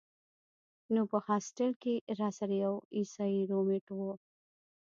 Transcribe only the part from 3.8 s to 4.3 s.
وۀ